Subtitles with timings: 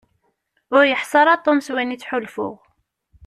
[0.75, 2.55] Ur yeḥsi ara Tom s wayen i ttḥulfuɣ.